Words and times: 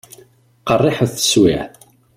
Qerriḥet 0.67 1.11
teswiεt. 1.13 1.73